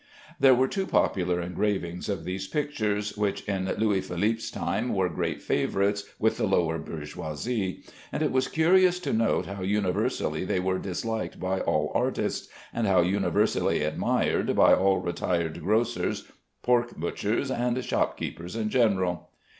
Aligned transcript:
There 0.39 0.55
were 0.55 0.67
two 0.67 0.87
popular 0.87 1.39
engravings 1.39 2.09
of 2.09 2.23
these 2.23 2.47
pictures, 2.47 3.15
which 3.17 3.47
in 3.47 3.71
Louis 3.75 4.01
Philippe's 4.01 4.49
time 4.49 4.95
were 4.95 5.09
great 5.09 5.43
favorites 5.43 6.05
with 6.17 6.37
the 6.37 6.47
lower 6.47 6.79
bourgeoisie; 6.79 7.83
and 8.11 8.23
it 8.23 8.31
was 8.31 8.47
curious 8.47 8.99
to 9.01 9.13
note 9.13 9.45
how 9.45 9.61
universally 9.61 10.43
they 10.43 10.59
were 10.59 10.79
disliked 10.79 11.39
by 11.39 11.59
all 11.59 11.91
artists, 11.93 12.49
and 12.73 12.87
how 12.87 13.01
universally 13.01 13.83
admired 13.83 14.55
by 14.55 14.73
all 14.73 14.97
retired 14.97 15.61
grocers, 15.61 16.31
pork 16.63 16.95
butchers, 16.95 17.51
and 17.51 17.85
shopkeepers 17.85 18.55
in 18.55 18.69
general. 18.71 19.29